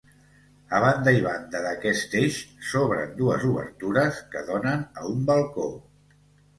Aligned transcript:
A 0.77 0.79
banda 0.83 1.13
i 1.17 1.21
banda 1.25 1.61
d'aquest 1.65 2.17
eix 2.23 2.41
s'obren 2.71 3.15
dues 3.23 3.47
obertures 3.53 4.21
que 4.35 4.47
donen 4.53 4.85
a 4.91 5.09
un 5.15 5.27
balcó. 5.33 5.73